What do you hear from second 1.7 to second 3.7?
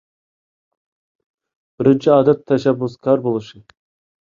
بىرىنچى ئادەت، تەشەببۇسكار بولۇش.